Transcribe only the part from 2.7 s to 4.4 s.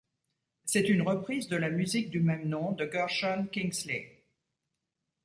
de Gershon Kingsley.